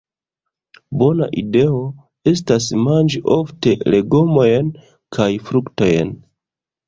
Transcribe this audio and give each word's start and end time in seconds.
Bona 1.01 1.25
ideo 1.41 1.81
estas 2.31 2.69
manĝi 2.87 3.21
ofte 3.37 3.75
legomojn 3.95 4.73
kaj 5.19 5.31
fruktojn. 5.51 6.13